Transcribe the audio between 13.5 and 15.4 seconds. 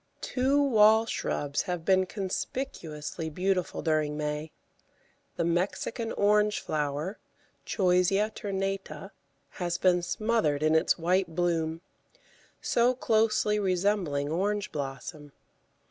resembling orange blossom.